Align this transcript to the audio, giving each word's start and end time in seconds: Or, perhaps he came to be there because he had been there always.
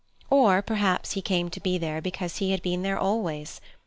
Or, 0.31 0.63
perhaps 0.63 1.11
he 1.11 1.21
came 1.21 1.51
to 1.51 1.59
be 1.59 1.77
there 1.77 2.01
because 2.01 2.37
he 2.37 2.49
had 2.53 2.63
been 2.63 2.81
there 2.81 2.97
always. 2.97 3.61